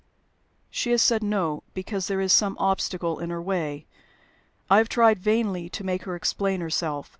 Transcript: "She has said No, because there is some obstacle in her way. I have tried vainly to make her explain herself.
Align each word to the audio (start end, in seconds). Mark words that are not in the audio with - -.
"She 0.71 0.89
has 0.89 1.01
said 1.03 1.21
No, 1.21 1.61
because 1.75 2.07
there 2.07 2.19
is 2.21 2.33
some 2.33 2.57
obstacle 2.59 3.19
in 3.19 3.29
her 3.29 3.39
way. 3.39 3.85
I 4.67 4.79
have 4.79 4.89
tried 4.89 5.19
vainly 5.19 5.69
to 5.69 5.83
make 5.83 6.05
her 6.05 6.15
explain 6.15 6.59
herself. 6.59 7.07